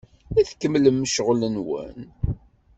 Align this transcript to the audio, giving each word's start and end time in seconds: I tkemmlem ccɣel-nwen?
I 0.39 0.41
tkemmlem 0.49 0.99
ccɣel-nwen? 1.09 1.99